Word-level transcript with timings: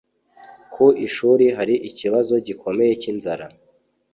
Ku 0.73 0.85
ishuri 1.07 1.45
hari 1.57 1.75
ikibazo 1.89 2.33
gikomeye 2.47 2.93
cy’inzara 3.01 3.45